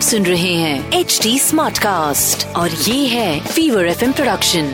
[0.00, 4.70] आप सुन रहे हैं एच डी स्मार्ट कास्ट और ये है Fever F production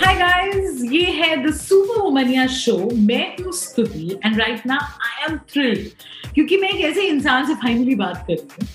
[0.00, 2.76] hi guys ये है द सुपर वुमनिया शो
[3.08, 7.54] मैं हूँ Stuti and right now I am thrilled क्योंकि मैं एक ऐसे इंसान से
[7.54, 8.68] फाइनली बात कर रही हूँ।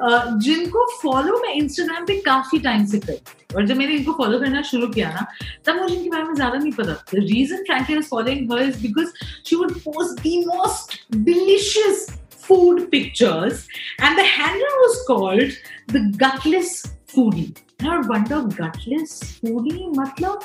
[0.00, 4.62] जिनको फॉलो मैं इंस्टाग्राम पे काफ़ी टाइम से कर और जब मैंने इनको फॉलो करना
[4.62, 5.26] शुरू किया ना,
[5.66, 8.82] तब मुझे इनके बारे में ज़्यादा नहीं पता। The reason frankly was following her is
[8.82, 9.08] because
[9.48, 12.06] she would post the most delicious
[12.46, 13.60] food pictures
[14.06, 15.54] and the handle was called
[15.92, 16.72] the gutless
[17.12, 17.52] foodie.
[17.86, 20.40] और वंडर गटलेस फूडी मतलब?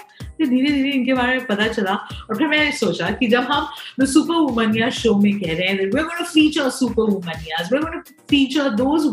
[0.45, 1.93] धीरे धीरे इनके बारे में पता चला
[2.29, 3.67] और फिर मैंने सोचा कि जब हम
[3.99, 5.89] द सुपर वुमनिया शो में कह रहे हैं
[6.79, 9.03] super womanias we're going to feature those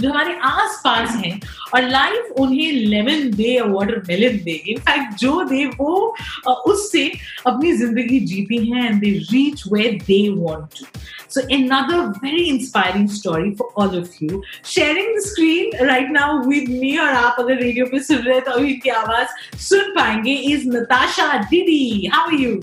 [0.00, 1.40] जो हमारे आस पास हैं
[1.74, 6.16] और लाइफ उन्हें लेमन दे या वाटर मेलन दे इनफैक्ट जो दे, वो
[6.48, 7.12] उससे
[7.46, 10.86] अपनी ज़िंदगी जीती हैं and they reach where they want to
[11.28, 14.42] So, another very inspiring story for all of you.
[14.64, 18.44] Sharing the screen right now with me और आप अगर रेडियो पे सुन रहे हैं
[18.44, 22.59] तो अभी इनकी आवाज़ सुन पाएँगे। इज नताशा दीदी how are you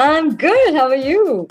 [0.00, 1.46] I am good how are you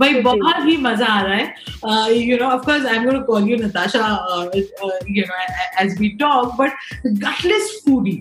[0.00, 3.32] भाई बहुत ही मजा आ रहा है you know of course I am going to
[3.32, 4.06] call you Natasha
[4.54, 8.20] you know as we talk but gutless foodie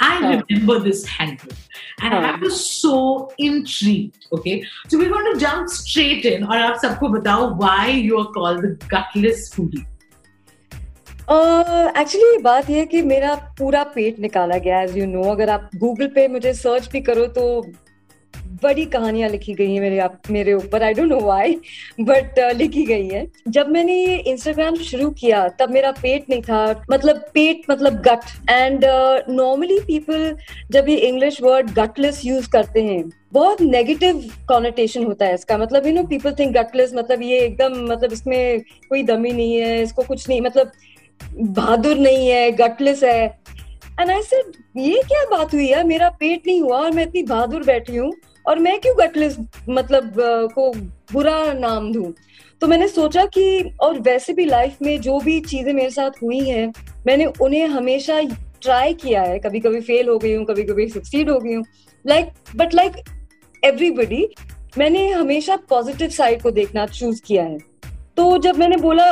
[0.00, 1.52] I remember this handle
[2.00, 4.26] and I was so intrigued.
[4.32, 6.44] Okay, so we're going to jump straight in.
[6.44, 9.84] और आप सबको बताओ why you are called the gutless foodie.
[11.25, 15.69] Actually uh, बात यह कि मेरा पूरा पेट निकाला गया एज यू नो अगर आप
[15.75, 17.45] गूगल पे मुझे सर्च भी करो तो
[18.63, 21.55] बड़ी कहानियाँ लिखी गई हैं मेरे आप मेरे ऊपर I don't know why
[22.01, 26.83] but लिखी गई है। जब मैंने ये इंस्टाग्राम शुरू किया तब मेरा पेट नहीं था
[26.91, 28.85] मतलब पेट मतलब गट एंड
[29.29, 30.37] नॉर्मली पीपल
[30.71, 33.03] जब ये इंग्लिश वर्ड गटलेस यूज़ करते हैं
[33.33, 37.85] बहुत नेगेटिव कॉनोटेशन होता है इसका। मतलब you know people think gutless मतलब ये एकदम
[37.91, 40.71] मतलब इसमें कोई दमी नहीं है इसको कुछ नहीं मतलब
[41.21, 43.25] बहादुर नहीं है गटलेस है।
[43.99, 47.23] एंड आई सेड ये क्या बात हुई है मेरा पेट नहीं हुआ और मैं इतनी
[47.23, 48.11] बहादुर बैठी हूँ
[48.45, 49.37] और मैं क्यों गटलेस
[49.69, 50.13] मतलब
[50.55, 50.71] को
[51.13, 52.13] बुरा नाम दूँ?
[52.61, 56.39] तो मैंने सोचा कि, और वैसे भी लाइफ में जो भी चीज़ें मेरे साथ हुई
[56.39, 56.71] हैं,
[57.07, 58.19] मैंने उन्हें हमेशा
[58.61, 61.63] ट्राई किया है। कभी कभी फेल हो गई हूँ कभी कभी सक्सीड हो गई हूँ।
[62.05, 62.93] लाइक बट लाइक
[63.63, 64.27] एवरीबडी
[64.77, 67.57] मैंने हमेशा पॉजिटिव साइड को देखना चूज़ किया है।
[68.17, 69.11] तो जब मैंने बोला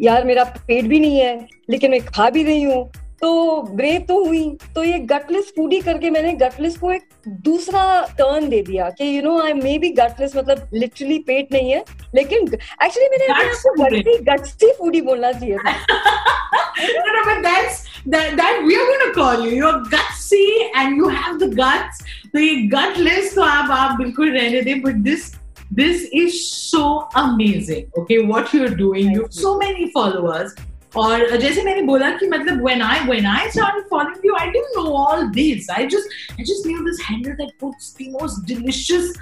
[0.00, 2.90] यार मेरा पेट भी नहीं है लेकिन मैं खा भी रही हूँ
[3.20, 3.30] तो
[3.76, 7.08] ब्रेव तो हुई तो ये गटलेस फूडी करके मैंने गटलेस को एक
[7.44, 7.82] दूसरा
[8.18, 11.84] टर्न दे दिया कि you know I may be gutless मतलब लिटरली पेट नहीं है
[12.14, 16.38] लेकिन एक्चुअली मैंने आपको गट्सी गट्सी फूडी बोलना चाहिए था
[16.80, 19.50] no, no, but that's that that we are going to call you.
[19.50, 22.02] You're gutsy and you have the guts.
[22.36, 24.82] ये gutless तो आप आप बिल्कुल रहने दें.
[24.82, 25.32] But this
[25.70, 27.90] this is so amazing.
[27.96, 29.10] Okay, what you're doing.
[29.10, 30.54] You have so many followers.
[30.96, 34.74] और जैसे मैंने बोला कि मतलब when I when I started following you, I didn't
[34.76, 35.68] know all this.
[35.70, 36.08] I just
[36.38, 39.12] I just knew this handle that puts the most delicious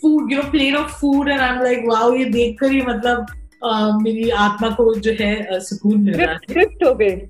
[0.00, 3.26] food, you know, plate of food, and I'm like, wow, ये देखकर ही मतलब
[3.62, 6.64] uh, मेरी आत्मा को जो है uh, सुकून मिल रहा है.
[6.84, 7.28] हो गए.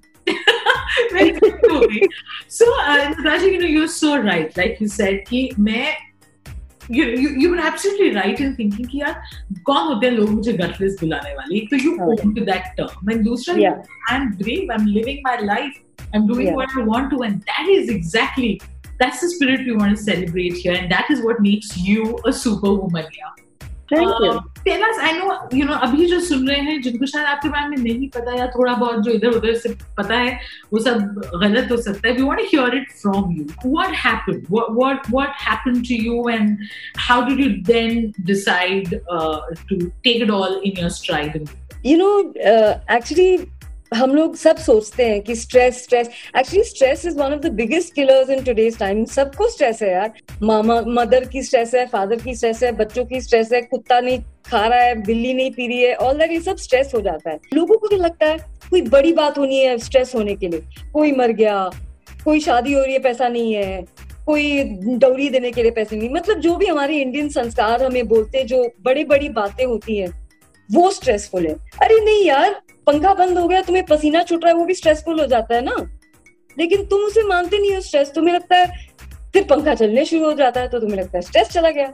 [2.49, 4.57] so, uh, Natasha, you know, you're so right.
[4.57, 5.95] Like you said कि मैं
[6.90, 9.16] you you you were absolutely right in thinking कि यार
[9.70, 13.26] कौन होते हैं लोग मुझे गटलेस बुलाने वाले तो you own to that term and
[13.28, 13.82] दूसरा Yeah.
[14.14, 15.82] I'm brave I'm living my life
[16.14, 16.60] I'm doing Yeah.
[16.62, 18.52] what I want to and that is exactly
[19.02, 22.34] that's the spirit we want to celebrate here and that is what makes you a
[22.46, 23.34] superwoman yeah
[23.93, 24.41] Thank you.
[24.65, 27.77] Tell I know you know अभी जो सुन रहे हैं जिनको शायद आपके बारे में
[27.77, 30.39] नहीं पता या थोड़ा बहुत जो इधर उधर से पता है
[30.73, 30.99] वो सब
[31.43, 35.33] गलत हो सकता है। We want to hear it from you what happened what what
[35.49, 36.59] happened to you and
[36.99, 38.95] how did you then decide
[39.69, 41.45] to take it all in your stride
[41.87, 42.13] you know
[42.97, 43.37] actually
[43.95, 46.09] हम लोग सब सोचते हैं कि stress stress
[46.39, 50.13] actually stress is one of the biggest killers in today's time सबको stress है यार.
[50.43, 54.19] मामा मदर की स्ट्रेस है फादर की स्ट्रेस है, बच्चों की स्ट्रेस है, कुत्ता नहीं
[54.47, 57.31] खा रहा है, बिल्ली नहीं पी रही है ऑल दैट ये सब स्ट्रेस हो जाता
[57.31, 57.39] है.
[57.55, 58.39] लोगों को क्या लगता है?
[58.71, 60.63] कोई बड़ी बात होनी है स्ट्रेस होने के लिए.
[60.93, 61.71] कोई मर गया,
[62.25, 63.85] कोई शादी हो रही है, पैसा नहीं है,
[64.27, 64.63] कोई
[64.99, 66.11] डौरी देने के लिए पैसे नहीं.
[66.11, 70.11] मतलब जो भी हमारे इंडियन संस्कार हमें बोलते हैं, जो बड़ी बड़ी बातें होती हैं,
[70.71, 71.55] वो स्ट्रेसफुल है.
[71.83, 75.21] अरे नहीं यार पंखा बंद हो गया, तुम्हें पसीना छूट रहा है, वो भी स्ट्रेसफुल
[75.21, 75.77] हो जाता है ना?
[76.57, 78.91] लेकिन तुम उसे मानते नहीं हो स्ट्रेस तुम्हें लगता है
[79.33, 81.93] फिर पंखा चलने शुरू हो जाता है तो तुम्हें लगता है स्ट्रेस चला गया।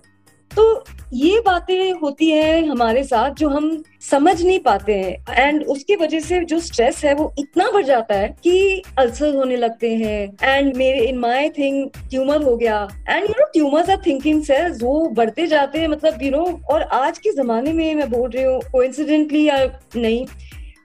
[0.51, 5.97] तो ये बातें होती है हमारे साथ जो हम समझ नहीं पाते हैं। एंड उसकी
[5.97, 10.37] वजह से जो स्ट्रेस है, वो इतना बढ़ जाता है कि अल्सर होने लगते हैं।
[10.43, 14.83] एंड मेरे इन माय थिंग ट्यूमर हो गया। And you know tumours are thinking cells
[14.83, 18.45] वो बढ़ते जाते हैं मतलब यू नो और आज के जमाने में मैं बोल रही
[18.45, 19.65] हूँ कोइंसिडेंटली या
[19.97, 20.25] नहीं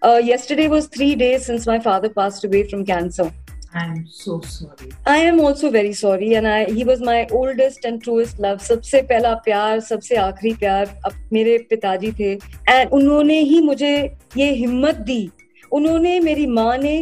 [0.03, 3.31] yesterday was three days since my father passed away from cancer
[3.75, 4.91] I'm so sorry.
[5.03, 8.59] I am also very sorry and I he was my oldest and truest love.
[8.61, 12.31] सबसे पहला प्यार सबसे आखिरी प्यार अब मेरे पिताजी थे
[12.69, 13.93] एंड उन्होंने ही मुझे
[14.37, 15.29] ये हिम्मत दी
[15.71, 16.95] उन्होंने मेरी माँ ने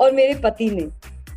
[0.00, 0.86] और मेरे पति ने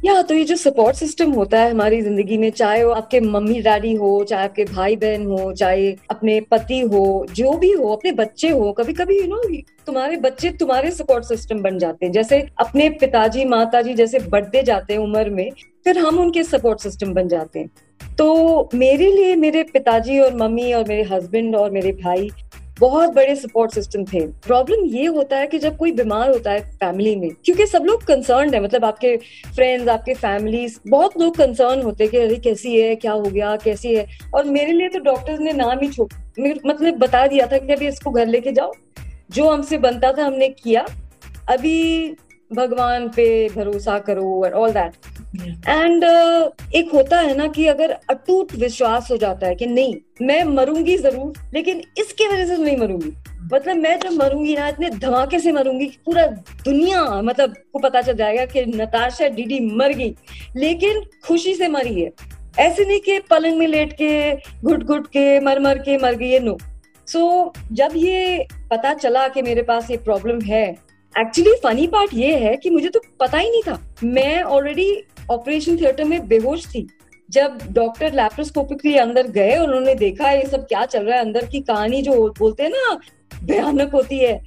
[0.02, 3.60] या तो ये जो सपोर्ट सिस्टम होता है हमारी ज़िंदगी में, चाहे वो आपके मम्मी
[3.62, 8.12] डैडी हो, चाहे आपके भाई बहन हो, चाहे अपने पति हो, जो भी हो, अपने
[8.14, 9.42] बच्चे हो कभी कभी यू नो
[9.88, 14.94] तुम्हारे बच्चे तुम्हारे सपोर्ट सिस्टम बन जाते हैं। जैसे अपने पिताजी, माताजी जैसे बढ़ते जाते
[14.94, 15.50] हैं उम्र में,
[15.86, 17.70] फिर हम उनके सपोर्ट सिस्टम बन जाते हैं।
[18.18, 22.30] तो मेरे लिए मेरे पिताजी और मम्मी और मेरे हस्बैंड और मेरे भाई
[22.82, 26.60] बहुत बड़े सपोर्ट सिस्टम थे। प्रॉब्लम ये होता है कि जब कोई बीमार होता है
[26.74, 29.16] फैमिली में, क्योंकि सब लोग कंसर्न है मतलब आपके
[29.56, 33.56] फ्रेंड्स आपके फैमिली बहुत लोग कंसर्न होते हैं कि अरे कैसी है, क्या हो गया,
[33.56, 34.08] कैसी है?
[34.34, 37.88] और मेरे लिए तो डॉक्टर्स ने नाम ही छोड़ मतलब बता दिया था कि अभी
[37.88, 38.72] इसको घर लेके जाओ।
[39.32, 40.86] जो हमसे बनता था हमने किया।
[41.50, 42.16] अभी
[42.52, 47.92] भगवान पे भरोसा करो और ऑल दैट एंड uh, एक होता है ना कि अगर
[48.10, 52.78] अटूट विश्वास हो जाता है कि नहीं मैं मरूँगी ज़रूर लेकिन इसके वजह से नहीं
[52.78, 53.12] मरूँगी।
[53.54, 56.26] मतलब मैं जब मरूँगी ना इतने धमाके से मरूँगी कि पूरा
[56.66, 60.14] दुनिया मतलब को पता चल जाएगा कि नताशा डीडी मर गई
[60.58, 62.12] लेकिन खुशी से मरी है।
[62.60, 66.30] ऐसे नहीं कि पलंग में लेट के घुट घुट के मर मर के मर गई
[66.30, 66.58] है नो
[67.08, 70.66] सो so, जब ये पता चला कि मेरे पास ये प्रॉब्लम है
[71.16, 75.78] एक्चुअली फनी पार्ट ये है कि मुझे तो पता ही नहीं था। मैं ऑलरेडी ऑपरेशन
[75.78, 76.88] थिएटर में बेहोश थी।
[77.30, 81.46] जब डॉक्टर लैप्रोस्कोपिकली अंदर गए और उन्होंने देखा ये सब क्या चल रहा है अंदर
[81.46, 83.00] की कहानी जो बोलते हैं ना
[83.44, 84.42] भयानक होती है।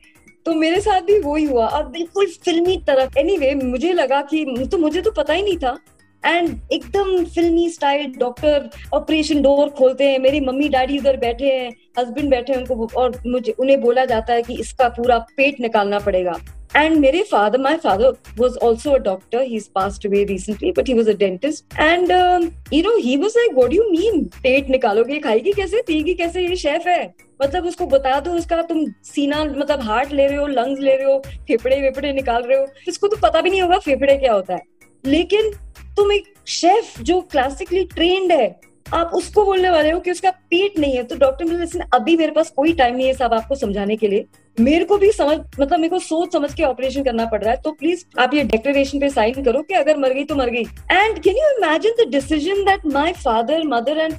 [0.47, 4.21] तो मेरे साथ भी वो ही हुआ और बिल्कुल फिल्मी तरफ़ एनीवे anyway, मुझे लगा
[4.23, 5.79] कि तो मुझे तो पता ही नहीं था।
[6.27, 11.71] एंड एकदम फिल्मी स्टाइल डॉक्टर ऑपरेशन डोर खोलते हैं। मेरी मम्मी डैडी उधर बैठे हैं
[11.99, 15.99] हस्बैंड बैठे हैं उनको और मुझे उन्हें बोला जाता है कि इसका पूरा पेट निकालना
[15.99, 16.39] पड़ेगा।
[16.77, 19.41] And mere father, my father was also a doctor.
[19.51, 21.61] He's passed away recently, but he was a dentist.
[21.81, 24.25] And um, you know, he was like, "What do you?
[24.43, 25.19] पेट निकालोगे?
[25.19, 25.83] खाएगी कैसे?
[25.83, 26.43] पिएगी कैसे?
[26.43, 30.47] ये शेफ है। मतलब उसको बता दो उसका तुम सीना मतलब हार्ट ले रहे हो
[30.47, 33.79] लंग्स ले रहे हो फेफड़े वेफड़े निकाल रहे हो। इसको तो पता भी नहीं होगा
[33.79, 34.63] फेफड़े क्या होता है।
[35.07, 35.51] लेकिन
[35.97, 40.79] तुम एक शेफ जो क्लासिकली ट्रेंड है, आप उसको बोलने वाले हो कि उसका पेट
[40.79, 43.97] नहीं है तो डॉक्टर ने अभी मेरे पास कोई टाइम नहीं है सब आपको समझाने
[43.97, 44.25] के लिए।
[44.59, 47.61] मेरे को भी समझ मतलब मेरे को सोच समझ के ऑपरेशन करना पड़ रहा है
[47.61, 50.63] तो प्लीज़ आप ये डिक्लेरेशन पे साइन करो कि अगर मर गई तो मर गई।
[50.93, 54.15] And can you imagine the decision that my father mother and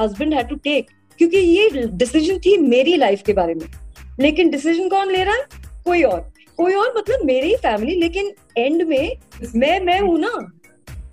[0.00, 3.66] husband had to take क्योंकि ये डिसीज़न थी मेरी लाइफ के बारे में।
[4.20, 5.44] लेकिन डिसीज़न कौन ले रहा है?
[5.84, 6.20] कोई और।
[6.58, 9.16] कोई और मतलब मेरी फैमिली लेकिन एंड में
[9.54, 10.34] मैं मैं हूँ ना।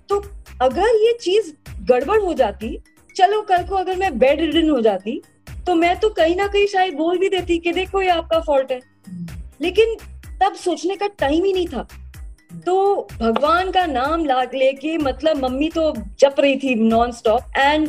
[0.08, 0.22] तो
[0.62, 1.52] अगर ये चीज़
[1.88, 2.76] गड़बड़ हो जाती,
[3.16, 5.20] चलो कल को अगर मैं बेड रिडन हो जाती
[5.66, 8.72] तो मैं तो कहीं ना कहीं शायद बोल भी देती कि देखो ये आपका फॉल्ट
[8.72, 8.80] है।
[9.60, 9.94] लेकिन
[10.42, 11.86] तब सोचने का टाइम ही नहीं था।
[12.66, 17.88] तो भगवान का नाम लाग लेके मतलब मम्मी तो जप रही थी non stop and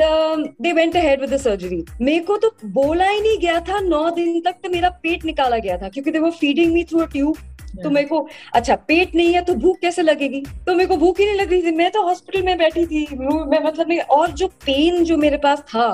[0.62, 4.10] they went ahead with the surgery मेरे को तो बोला ही नहीं गया था, नौ
[4.10, 7.06] दिन तक तो मेरा पेट निकाला गया था, क्योंकि दे वो feeding me through a
[7.06, 7.38] tube
[7.84, 10.42] तो मेरे को अच्छा पेट नहीं है तो भूख कैसे लगेगी?
[10.66, 13.08] तो मेरे को भूख ही नहीं लग रही थी। मैं तो हॉस्पिटल में बैठी थी।
[13.14, 15.88] मैं मतलब मैं और जो पेन जो मेरे पास था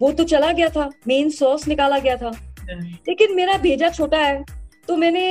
[0.00, 2.30] वो तो चला गया था। मेन सॉस निकाला गया था।
[3.08, 4.42] लेकिन मेरा भेजा छोटा है।
[4.88, 5.24] तो मैंने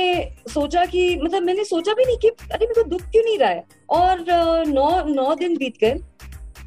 [0.50, 3.50] सोचा कि मतलब मैंने सोचा भी नहीं कि अरे मेरे को दुख क्यों नहीं रहा
[3.50, 3.64] है?
[3.90, 4.24] और
[4.68, 5.98] नौ नौ दिन बीत गए।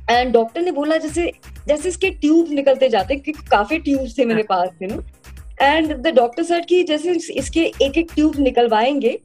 [0.09, 1.31] एंड डॉक्टर ने बोला जैसे
[1.67, 4.95] जैसे इसके ट्यूब निकलते जाते काफ़ी ट्यूब थे मेरे पास थे ना
[5.61, 9.17] एंड द डॉक्टर सेड की जैसे इसके एक एक ट्यूब निकलवाएँगे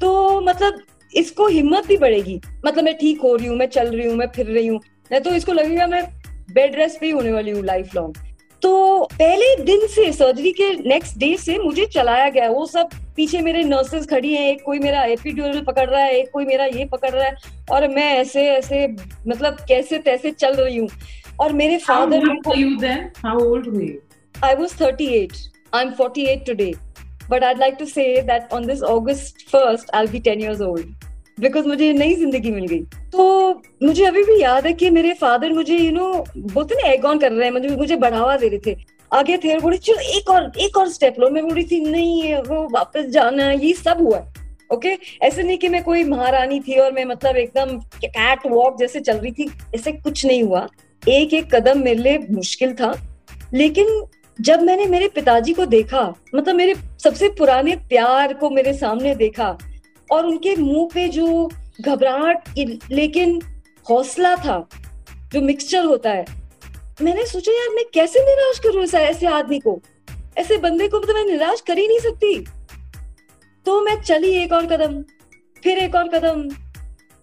[0.00, 0.80] तो मतलब
[1.12, 4.26] इसको हिम्मत भी बढ़ेगी। मतलब मैं ठीक हो रही हूँ मैं चल रही हूँ मैं
[4.36, 6.02] फिर रही हूँ। नहीं तो इसको लगेगा मैं
[6.52, 8.16] बेड रेस्ट पे ही होने वाली हूँ लाइफ लॉन्ग
[8.62, 13.40] तो पहले दिन से सर्जरी के नेक्स्ट डे से मुझे चलाया गया। वो सब पीछे
[13.42, 16.84] मेरे नर्सेस खड़ी हैं एक कोई मेरा एपिड्यूरल पकड़ रहा है एक कोई मेरा ये
[16.84, 17.34] पकड़ रहा है।
[17.70, 18.86] और मैं ऐसे ऐसे
[19.28, 20.88] मतलब कैसे तैसे चल रही हूँ।
[21.40, 22.28] और मेरे father
[24.34, 25.32] I was thirty eight
[25.74, 26.72] forty eight today
[27.30, 31.04] but I like to say that on this August first I be ten years old
[31.40, 32.80] because मुझे नई ज़िंदगी मिल गई।
[33.12, 37.04] तो मुझे अभी भी याद है कि मेरे फादर मुझे यू नो बोलते ना एग
[37.04, 38.76] ऑन कर रहे हैं, मुझे मुझे बढ़ावा दे रहे थे।
[39.12, 42.62] आगे थे बोले, चलो, एक और एक और स्टेप लो। मैं बोली थी, नहीं वो
[42.72, 44.96] वापस जाना, ये सब हुआ है। ओके?
[45.22, 49.16] ऐसे नहीं कि मैं कोई महारानी थी और मैं मतलब एकदम कैट वॉक जैसे चल
[49.16, 50.66] रही थी, ऐसे कुछ नहीं हुआ।
[51.02, 52.94] एक एक कदम मेरे लिए मुश्किल था,
[53.54, 53.86] लेकिन
[54.40, 56.74] जब मैंने मेरे पिताजी को देखा मतलब मेरे
[57.04, 59.58] सबसे पुराने प्यार को मेरे सामने देखा
[60.12, 61.50] और उनके मुँह पे जो
[61.80, 62.38] घबराहट
[62.92, 63.42] लेकिन
[63.90, 64.68] हौसला था,
[65.32, 66.24] जो मिक्सचर होता है,
[67.02, 69.80] मैंने सोचा, यार, मैं कैसे निराश करूँ ऐसे आदमी को?
[70.38, 72.44] ऐसे बंदे को मतलब मैं निराश कर ही नहीं सकती।
[73.66, 75.02] तो मैं चली एक और कदम,
[75.64, 76.48] फिर एक और कदम,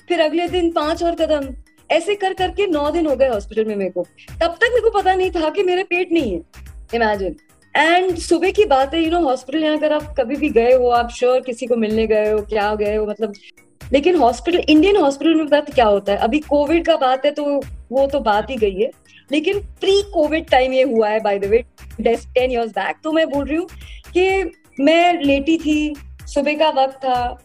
[0.08, 1.56] फिर अगले दिन पाँच और कदम,
[1.92, 4.04] ऐसे कर करके नौ दिन हो गए हॉस्पिटल में मेरे को।
[4.42, 6.61] तब तक मेरे को पता नहीं था कि मेरे पेट नहीं है।
[6.96, 7.36] इमेजिन
[7.76, 10.90] एंड सुबह की बात है यू नो हॉस्पिटल यहाँ अगर आप कभी भी गए हो
[10.92, 13.34] आप श्योर किसी को मिलने गए हो क्या गए हो मतलब
[13.82, 16.18] लेकिन हॉस्पिटल इंडियन हॉस्पिटल में पता क्या होता है?
[16.18, 17.44] अभी कोविड का बात है तो
[17.92, 18.90] वो तो बात ही गई है।
[19.32, 21.64] लेकिन प्री कोविड टाइम ये हुआ है by the way
[22.02, 23.68] ten years back तो मैं बोल रही हूँ
[24.14, 25.94] कि मैं लेटी थी
[26.28, 27.38] सुबह का वक्त था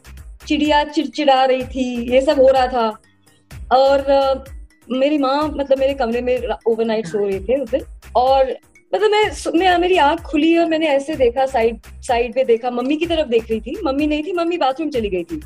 [0.47, 2.89] चिड़िया चिड़चिड़ा रही थी ये सब हो रहा था।
[3.73, 7.85] और uh, मेरी माँ मतलब मेरे कमरे में ओवरनाइट सो रहे थे उस दिन।
[8.17, 8.57] और
[8.95, 12.97] मतलब मैं मैं, मेरी आँख खुली और मैंने ऐसे देखा साइड साइड पे देखा, मम्मी
[12.97, 15.41] की तरफ़ देख रही थी। मम्मी नहीं थी, मम्मी बाथरूम चली गई थी।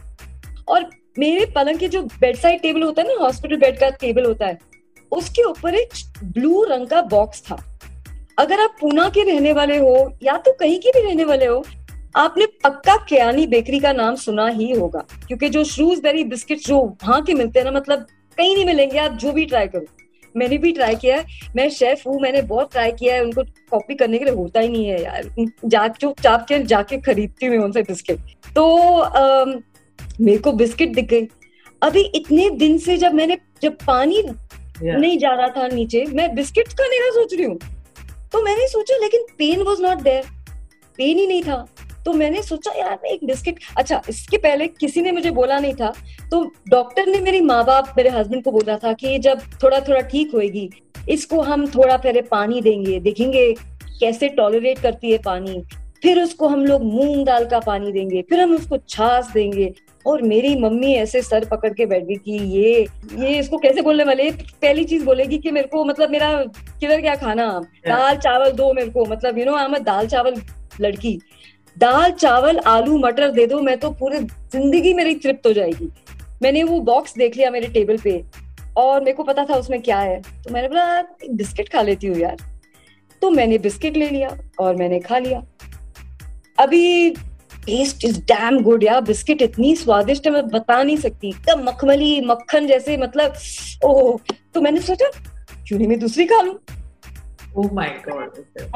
[0.69, 4.25] और मेरे पलंग के जो बेड साइड टेबल होता है ना हॉस्पिटल बेड का टेबल
[4.25, 4.59] होता है,
[5.13, 5.89] उसके ऊपर एक
[6.25, 7.81] ब्लू रंग का बॉक्स था।
[8.39, 11.65] अगर आप पूना के रहने वाले हो, या तो कहीं के भी रहने वाले हो,
[12.17, 17.23] आपने पक्का क्यानी बेकरी का नाम सुना ही होगा। क्योंकि जो श्रूजबेरी बिस्किट जो वहाँ
[17.23, 18.07] के मिलते हैं ना मतलब
[18.37, 19.87] कहीं नहीं मिलेंगे, आप जो भी ट्राई करो।
[20.37, 21.25] मैंने भी ट्राई किया है।
[21.57, 24.69] मैं शेफ हूँ मैंने बहुत ट्राई किया है। उनको कॉपी करने के लिए होता ही
[24.69, 25.29] नहीं है यार।
[25.67, 28.19] जा चुपचाप के जाके खरीदती हूँ उनसे बिस्किट
[28.55, 28.67] तो
[28.99, 29.45] आ,
[30.21, 31.29] मेरे को बिस्किट दिख गई।
[31.83, 34.99] अभी इतने दिन से जब मैंने जब पानी yeah.
[34.99, 37.59] नहीं जा रहा था नीचे मैं बिस्किट खाने का सोच रही हूँ।
[38.33, 40.25] तो मैंने सोचा लेकिन pain was not there
[40.99, 41.67] pain ही नहीं था।
[42.05, 45.75] तो मैंने सोचा यार मैं एक बिस्किट अच्छा इसके पहले किसी ने मुझे बोला नहीं
[45.75, 45.93] था
[46.31, 50.01] तो डॉक्टर ने मेरी माँ बाप मेरे हस्बैंड को बोला था कि जब थोड़ा थोड़ा
[50.01, 50.69] ठीक होएगी
[51.09, 53.53] इसको हम थोड़ा पहले पानी देंगे देखेंगे
[54.01, 55.63] कैसे टॉलरेट करती है पानी।
[56.03, 59.73] फिर उसको हम लोग मूंग दाल का पानी देंगे फिर हम उसको छाछ देंगे
[60.07, 62.87] और मेरी मम्मी ऐसे सर पकड़ के बैठ गई कि ये
[63.19, 66.33] ये इसको कैसे बोलने वाले पहली चीज़ बोलेगी कि मेरे को मतलब मेरा
[66.81, 67.47] किधर क्या खाना?
[67.89, 70.35] दाल चावल दो मेरे को मतलब यू नो आई दाल चावल
[70.81, 71.19] लड़की।
[71.77, 75.91] दाल, चावल, आलू, मटर दे दो, मैं तो पूरे ज़िंदगी मेरी तृप्त हो जाएगी।
[76.43, 78.23] मैंने वो बॉक्स देख लिया मेरे टेबल पे
[78.77, 82.17] और मेरे को पता था उसमें क्या है। तो मैंने बोला बिस्किट खा लेती हूँ
[82.17, 82.37] यार।
[83.23, 85.43] तो मैंने बिस्किट ले लिया और मैंने खा लिया।
[86.59, 87.11] अभी
[87.57, 92.21] टेस्ट इज़ डैम गुड यार। बिस्किट इतनी स्वादिष्ट है, मैं बता नहीं सकती। एकदम मखमली,
[92.21, 93.35] मक्खन जैसे मतलब
[93.85, 94.19] ओह।
[94.55, 95.11] तो मैंने सोचा,
[95.67, 96.59] क्यों नहीं मैं दूसरी खा लू?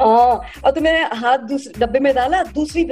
[0.01, 0.81] हाँ, तो
[1.15, 1.37] हाथ
[1.77, 2.83] डब्बे में डाला दूसरी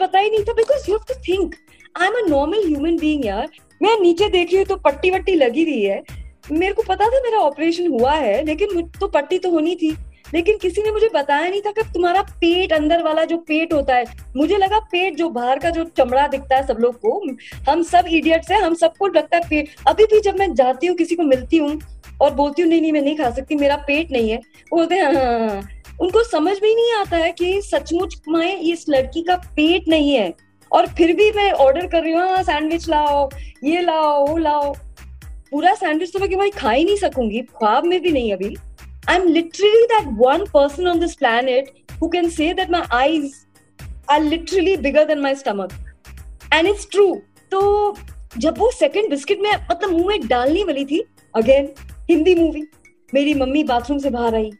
[0.00, 0.90] पता ही नहीं था because
[2.00, 3.48] I am a normal human being
[3.82, 6.02] मैं नीचे देखी तो पट्टी वट्टी लगी हुई है।
[6.52, 9.96] मेरे को पता था मेरा ऑपरेशन हुआ है लेकिन तो पट्टी तो होनी थी।
[10.34, 13.94] लेकिन किसी ने मुझे बताया नहीं था कि तुम्हारा पेट अंदर वाला जो पेट होता
[13.94, 14.04] है
[14.36, 17.20] मुझे लगा पेट जो बाहर का जो चमड़ा दिखता है सब लोग को
[17.70, 20.96] हम सब इडियट्स हैं हम सबको लगता है पेट। अभी भी जब मैं जाती हूँ
[20.96, 21.78] किसी को मिलती हूँ
[22.22, 24.40] और बोलती हूँ नहीं नहीं मैं नहीं खा सकती मेरा पेट नहीं है
[24.70, 25.68] बोलते हैं हाँ, हाँ, हाँ
[26.00, 30.32] उनको समझ में नहीं आता है कि सचमुच माए इस लड़की का पेट नहीं है।
[30.70, 33.28] और फिर भी मैं ऑर्डर कर रही हूँ सैंडविच लाओ
[33.64, 34.72] ये लाओ वो लाओ।
[35.50, 38.54] पूरा सैंडविच तो मैं भाई खा ही नहीं सकूँगी ख्वाब में भी नहीं अभी।
[39.08, 41.68] I'm literally that one person on this planet
[42.00, 43.46] who can say that my eyes
[44.08, 45.72] are literally bigger than my stomach.
[46.52, 47.12] And it's true.
[47.50, 47.96] तो
[48.38, 50.98] जब वो सेकंड बिस्किट में मतलब मुँह में डालने वाली थी
[51.36, 51.68] अगेन
[52.10, 52.62] हिंदी मूवी
[53.14, 54.50] मेरी मम्मी बाथरूम से बाहर आई।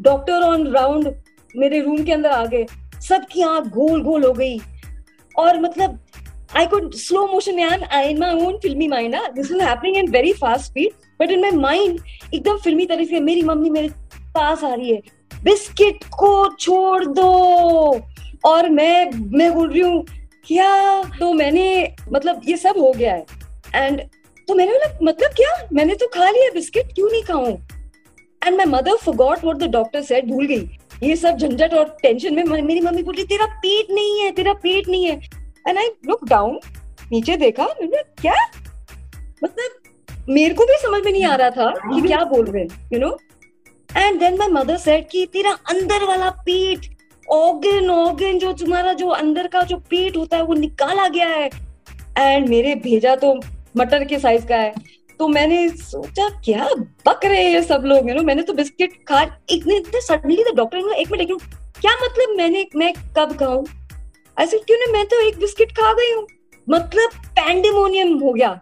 [0.00, 1.14] डॉक्टर ऑन राउंड
[1.56, 2.66] मेरे रूम के अंदर आ गए।
[3.08, 4.58] सबकी आँख गोल गोल हो गई।
[5.38, 5.98] और मतलब
[6.56, 10.32] I could slow motion I in my own filmy mind this is happening in very
[10.32, 12.00] fast speed but in my mind
[12.34, 13.88] एकदम फिल्मी तरीके से मेरी मम्मी मेरे
[14.34, 15.02] पास आ रही है।
[15.44, 18.00] बिस्किट को छोड़ दो।
[18.44, 20.04] और मैं मैं बोल रही हूँ,
[20.46, 21.02] क्या?
[21.18, 23.26] तो मैंने मतलब ये सब हो गया है।
[23.74, 24.00] एंड
[24.48, 25.50] तो मैंने बोला मतलब क्या?
[25.72, 27.56] मैंने तो खा लिया बिस्किट, क्यों नहीं खाऊं?
[28.42, 30.68] And my mother forgot what the doctor said भूल गई।
[31.02, 34.52] ये सब झंझट और टेंशन में मेरी मम्मी बोल रही, तेरा पेट नहीं है, तेरा
[34.52, 35.20] पेट नहीं है।
[35.68, 36.58] एंड आई लुक डाउन
[37.12, 38.34] नीचे देखा, मैंने क्या?
[39.44, 39.79] मतलब
[40.30, 42.98] मेरे को भी समझ में नहीं आ रहा था कि क्या बोल रहे हैं you
[42.98, 43.16] know
[43.90, 46.86] and then my mother said कि तेरा अंदर वाला पेट
[47.28, 51.50] ऑर्गन ऑर्गन जो तुम्हारा जो अंदर का जो पेट होता है वो निकाला गया है।
[52.18, 53.34] एंड मेरे भेजा तो
[53.76, 54.72] मटर के साइज़ का है।
[55.20, 56.68] तो मैंने सोचा क्या
[57.06, 60.92] बक रहे हैं सब लोग यू नो मैंने तो बिस्किट खा इतने सडनली द डॉक्टर
[60.94, 61.36] एक मिनट एक
[61.80, 63.64] क्या मतलब मैंने मैं कब खाऊं?
[64.36, 66.26] ऐसे क्यों नहीं मैं तो एक बिस्किट खा गई हूँ।
[66.66, 68.60] मतलब पैंडेमोनियम हो गया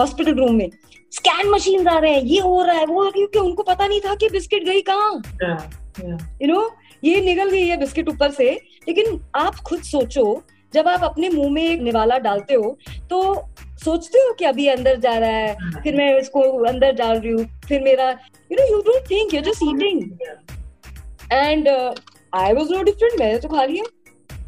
[0.00, 0.70] हॉस्पिटल रूम में।
[1.16, 4.14] स्कैन मशीन आ रहे हैं ये हो रहा है वो क्योंकि उनको पता नहीं था
[4.14, 5.22] कि बिस्किट गई कहाँ.
[6.42, 6.68] यू नो
[7.04, 8.50] ये निकल गई है बिस्किट ऊपर से
[8.88, 10.42] लेकिन आप खुद सोचो
[10.74, 12.76] जब आप अपने मुँह में एक निवाला डालते हो
[13.10, 13.20] तो
[13.84, 17.44] सोचते हो कि अभी अंदर जा रहा है फिर मैं इसको अंदर डाल रही हूँ
[17.68, 18.10] फिर मेरा
[18.52, 20.02] you know you don't think you just eating
[21.32, 23.84] and I was no different मैंने तो खा लिया।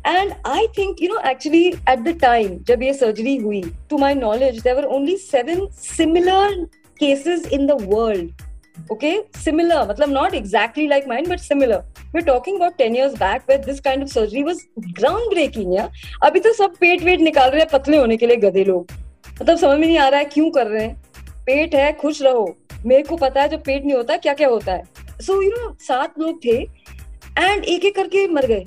[0.06, 4.14] And I think you know actually at the time जब ये सर्जरी हुई to my
[4.14, 6.64] knowledge there only seven similar
[7.00, 8.46] cases in the world
[8.92, 9.22] okay?
[9.36, 11.78] Similar matlab not exactly like mine, but similar.
[12.12, 14.60] We're talking about 10 years back where this kind of surgery was
[15.00, 15.88] groundbreaking, yeah?
[16.24, 18.92] अभी तो सब पेट wait निकाल रहे हैं, पतले होने के लिए गधे लोग।
[19.42, 20.94] मतलब समझ में नहीं आ रहा है क्यों कर रहे हैं।
[21.46, 24.72] पेट है, खुश रहो। मेरे को पता है जब पेट नहीं होता क्या क्या होता
[24.72, 24.82] है।
[25.20, 26.56] सो यू नो सात लोग थे
[27.38, 28.66] एंड एक एक करके मर गए।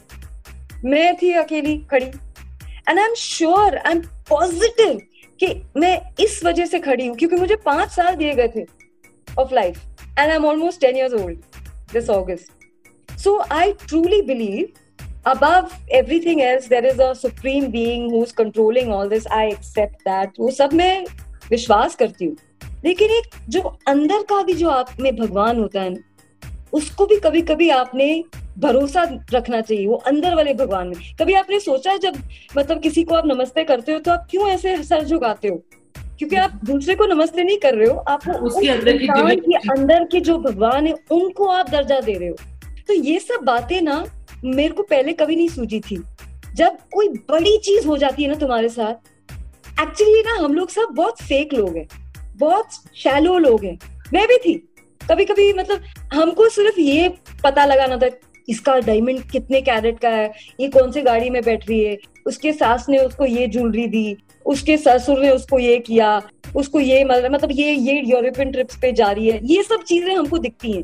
[0.86, 5.00] मैं थी अकेली खड़ी। And I am sure I am positive
[5.40, 5.48] कि
[5.78, 8.66] मैं इस वजह से खड़ी हूँ, क्योंकि मुझे पाँच साल दिए गए थे
[9.28, 9.80] of life
[10.20, 11.40] and I am almost ten year old
[11.94, 14.68] this August so I truly believe
[15.28, 15.70] above
[16.20, 17.14] everything else there is a
[17.68, 21.06] being controlling all this I accept that वो सब मैं
[21.50, 22.36] विश्वास करती हूँ।
[22.86, 27.18] लेकिन एक जो अंदर का भी जो आप में भगवान होता है ना, उसको भी
[27.20, 28.24] कभी कभी आपने
[28.58, 29.04] भरोसा
[29.34, 32.18] रखना चाहिए वो अंदर वाले भगवान में। कभी आपने सोचा है जब
[32.58, 35.56] मतलब किसी को आप नमस्ते करते हो तो आप क्यों ऐसे सर झुकाते हो?
[36.20, 39.56] क्योंकि आप दूसरे को नमस्ते नहीं कर रहे हो आप उसके उस अंदर की के
[39.72, 42.36] अंदर के जो भगवान है उनको आप दर्जा दे रहे हो।
[42.88, 44.04] तो ये सब बातें ना
[44.44, 46.02] मेरे को पहले कभी नहीं सूझी थी।
[46.56, 50.88] जब कोई बड़ी चीज़ हो जाती है ना तुम्हारे साथ एक्चुअली ना हम लोग सब
[50.92, 51.88] बहुत फेक लोग हैं
[52.38, 53.78] बहुत शैलो लोग हैं।
[54.14, 54.54] मैं भी थी।
[55.02, 57.10] कभी कभी मतलब हमको सिर्फ़ ये
[57.44, 58.08] पता लगाना था
[58.48, 60.32] इसका डायमंड कितने कैरेट का है?
[60.60, 61.98] ये कौन सी गाड़ी में बैठ रही है?
[62.26, 66.22] उसके सास ने उसको ये ज्वेलरी दी, उसके ससुर ने उसको ये किया,
[66.56, 70.16] उसको ये मतलब मतलब ये ये यूरोपियन ट्रिप्स पे जा रही है। ये सब चीज़ें
[70.16, 70.84] हमको दिखती हैं।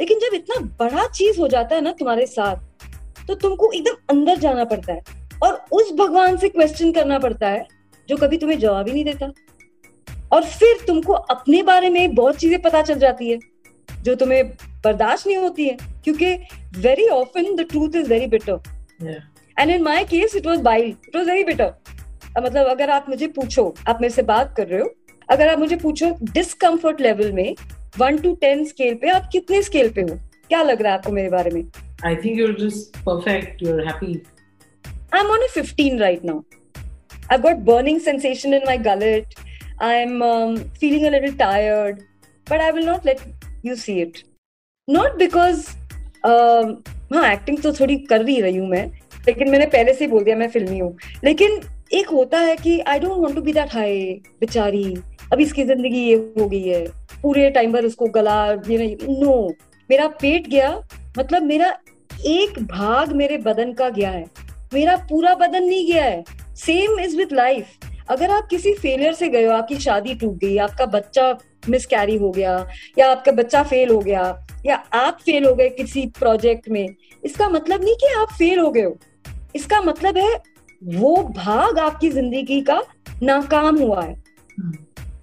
[0.00, 4.38] लेकिन जब इतना बड़ा चीज़ हो जाता है ना तुम्हारे साथ तो तुमको एकदम अंदर
[4.38, 5.02] जाना पड़ता है
[5.42, 7.66] और उस भगवान से क्वेश्चन करना पड़ता है,
[8.08, 9.32] जो कभी तुम्हें जवाब ही नहीं देता।
[10.32, 13.38] और फिर तुमको अपने बारे में बहुत चीज़ें पता चल जाती है,
[14.02, 14.52] जो तुम्हें
[14.84, 16.34] बर्दाश्त नहीं होती है क्योंकि
[16.80, 18.60] very often the truth is very bitter
[19.58, 21.74] and in my case it was bile it was very bitter
[22.40, 24.94] मतलब अगर आप मुझे पूछो आप मेरे से बात कर रहे हो
[25.30, 27.54] अगर आप मुझे पूछो डिस्कम्फर्ट लेवल में
[27.98, 31.12] वन टू टेन स्केल पे आप कितने स्केल पे हो क्या लग रहा है आपको
[31.12, 31.64] मेरे बारे में
[32.02, 33.60] I think you're just perfect.
[33.60, 34.22] You're happy.
[35.12, 36.44] I'm on a 15 right now.
[37.28, 39.34] I've got burning sensation in my gullet.
[39.80, 42.02] I'm um, feeling a little tired,
[42.46, 43.20] but I will not let
[43.62, 44.24] you see it.
[44.90, 45.66] Not because
[46.24, 46.70] um,
[47.12, 48.86] हाँ acting तो थोड़ी कर ही रही हूँ मैं
[49.26, 51.60] लेकिन मैंने पहले से बोल दिया मैं फिल्मी हूँ। लेकिन
[51.92, 54.00] एक होता है कि I don't want to be that high
[54.40, 54.84] बेचारी।
[55.32, 56.84] अब इसकी ज़िंदगी ये हो गई है।
[57.22, 59.34] पूरे टाइम पर उसको गला ये नो
[59.90, 60.70] मेरा पेट गया
[61.18, 61.72] मतलब मेरा
[62.26, 64.24] एक भाग मेरे बदन का गया है।
[64.74, 66.24] मेरा पूरा बदन नहीं गया है।
[66.56, 67.78] सेम इज़ विद लाइफ
[68.10, 71.32] अगर आप किसी फेलियर से गए हो आपकी शादी टूट गई आपका बच्चा
[71.68, 72.54] मिस कैरी हो गया
[72.98, 74.22] या आपका बच्चा फेल हो गया
[74.66, 76.86] या आप फेल हो गए किसी प्रोजेक्ट में
[77.24, 78.98] इसका मतलब नहीं कि आप फेल हो गए हो
[79.56, 80.32] इसका मतलब है
[80.82, 82.82] वो भाग आपकी ज़िंदगी का
[83.22, 84.14] नाकाम हुआ है
[84.60, 84.76] Hmm.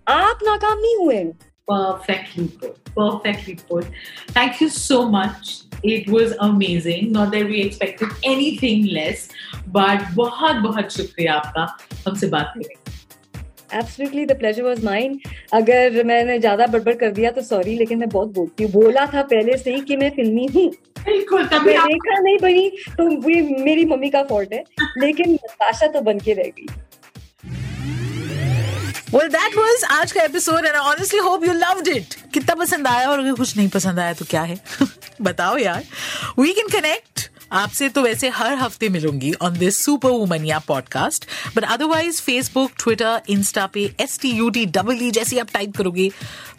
[0.09, 1.31] आप नाकाम नहीं हुए हैं
[1.67, 2.75] Perfectly put.
[2.97, 3.87] Perfectly put.
[4.35, 5.49] Thank you so much.
[5.83, 7.11] It was amazing.
[7.11, 9.25] Not that we expected anything less,
[9.69, 11.65] but बहुत बहुत शुक्रिया आपका
[12.07, 12.86] हमसे बात करने के लिए।
[13.73, 15.19] Absolutely the pleasure was mine
[15.53, 19.21] अगर मैंने ज़्यादा बड़बड़ कर दिया तो सॉरी लेकिन मैं बहुत बोलती हूँ। बोला था
[19.23, 23.41] पहले से ही कि मैं फिल्मी हूँ। बिल्कुल तभी आप देखा नहीं बनी तो ये
[23.63, 24.63] मेरी मम्मी का फॉल्ट है।
[24.97, 26.65] लेकिन नताशा तो बन के रह गई।
[29.09, 32.87] Well, that was आज का episode and I honestly hope you loved it कितना पसंद
[32.87, 34.57] आया और अगर कुछ नहीं पसंद आया तो क्या है?
[35.21, 35.83] बताओ यार।
[36.39, 41.63] वी कैन कनेक्ट आपसे तो वैसे हर हफ़्ते मिलूँगी on this super womania podcast but
[41.63, 46.11] otherwise Facebook Twitter Insta पे S T U T double E जैसे आप टाइप करोगे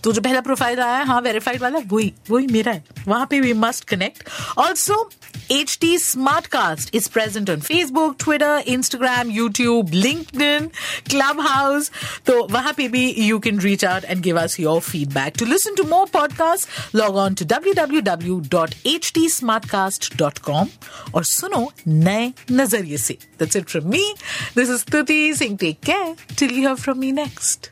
[0.05, 3.41] तो जो पहला प्रोफ़ाइल आया, है हाँ वेरीफाइड वाला, वही वही मेरा है। वहाँ पे
[3.41, 4.23] we must connect
[4.59, 5.11] also
[5.51, 10.67] H T smart cast is present on Facebook Twitter Instagram YouTube LinkedIn
[11.41, 11.91] Clubhouse
[12.27, 15.75] तो वहाँ पे भी you can reach out and give us your feedback to listen
[15.75, 20.39] to more podcast log on to W W W dot H T smart cast dot
[20.39, 20.67] com
[21.15, 24.15] और सुनो नए नज़रिए से। That's it from me
[24.57, 27.71] this is Stuti Singh take care till you hear from me next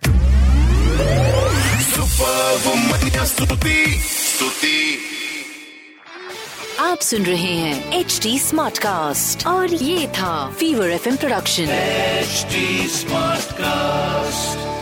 [6.81, 11.66] आप सुन रहे हैं H D smart cast और ये था fever FM production
[12.23, 14.76] HD Smartcast.